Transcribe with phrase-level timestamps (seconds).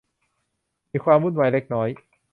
[0.91, 1.89] มีความวุ่นวายเล็กน้อย